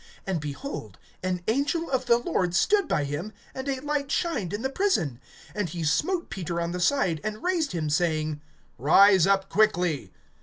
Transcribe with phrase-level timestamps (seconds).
[0.25, 4.63] (7)And, behold, an angel of the Lord stood by him, and a light shined in
[4.63, 5.21] the prison;
[5.53, 8.41] and he smote Peter on the side, and raised him, saying:
[8.79, 10.11] Rise up quickly.